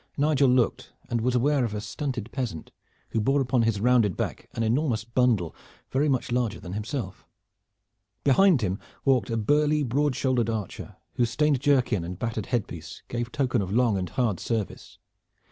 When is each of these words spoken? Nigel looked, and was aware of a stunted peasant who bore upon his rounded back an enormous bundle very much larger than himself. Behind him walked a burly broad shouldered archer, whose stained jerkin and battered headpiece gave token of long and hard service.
Nigel 0.17 0.49
looked, 0.49 0.93
and 1.11 1.21
was 1.21 1.35
aware 1.35 1.63
of 1.63 1.75
a 1.75 1.79
stunted 1.79 2.31
peasant 2.31 2.71
who 3.09 3.21
bore 3.21 3.39
upon 3.39 3.61
his 3.61 3.79
rounded 3.79 4.17
back 4.17 4.49
an 4.55 4.63
enormous 4.63 5.03
bundle 5.03 5.55
very 5.91 6.09
much 6.09 6.31
larger 6.31 6.59
than 6.59 6.73
himself. 6.73 7.23
Behind 8.23 8.63
him 8.63 8.79
walked 9.05 9.29
a 9.29 9.37
burly 9.37 9.83
broad 9.83 10.15
shouldered 10.15 10.49
archer, 10.49 10.95
whose 11.17 11.29
stained 11.29 11.59
jerkin 11.61 12.03
and 12.03 12.17
battered 12.17 12.47
headpiece 12.47 13.03
gave 13.09 13.31
token 13.31 13.61
of 13.61 13.71
long 13.71 13.95
and 13.95 14.09
hard 14.09 14.39
service. 14.39 14.97